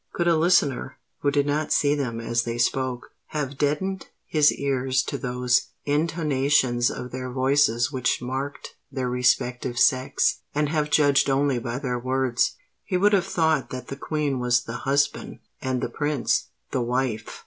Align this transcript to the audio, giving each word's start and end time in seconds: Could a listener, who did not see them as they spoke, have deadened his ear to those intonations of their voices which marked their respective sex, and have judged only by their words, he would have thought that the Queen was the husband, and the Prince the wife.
Could 0.13 0.27
a 0.27 0.35
listener, 0.35 0.97
who 1.19 1.29
did 1.29 1.45
not 1.45 1.71
see 1.71 1.93
them 1.93 2.19
as 2.19 2.41
they 2.41 2.57
spoke, 2.57 3.11
have 3.27 3.55
deadened 3.55 4.07
his 4.25 4.51
ear 4.51 4.89
to 4.89 5.15
those 5.15 5.67
intonations 5.85 6.89
of 6.89 7.11
their 7.11 7.29
voices 7.31 7.91
which 7.91 8.19
marked 8.19 8.75
their 8.91 9.07
respective 9.07 9.77
sex, 9.77 10.39
and 10.55 10.69
have 10.69 10.89
judged 10.89 11.29
only 11.29 11.59
by 11.59 11.77
their 11.77 11.99
words, 11.99 12.55
he 12.83 12.97
would 12.97 13.13
have 13.13 13.27
thought 13.27 13.69
that 13.69 13.89
the 13.89 13.95
Queen 13.95 14.39
was 14.39 14.63
the 14.63 14.77
husband, 14.89 15.37
and 15.61 15.81
the 15.81 15.87
Prince 15.89 16.47
the 16.71 16.81
wife. 16.81 17.39